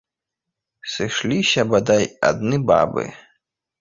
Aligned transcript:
Сышліся 0.93 1.61
бадай 1.75 2.03
адны 2.31 2.63
бабы. 2.73 3.05